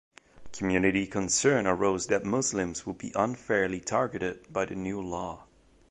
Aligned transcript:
Community 0.51 1.05
concern 1.05 1.67
arose 1.67 2.07
that 2.07 2.25
Muslims 2.25 2.87
would 2.87 2.97
be 2.97 3.11
unfairly 3.13 3.79
targeted 3.79 4.51
by 4.51 4.65
the 4.65 4.73
new 4.73 4.99
law. 4.99 5.43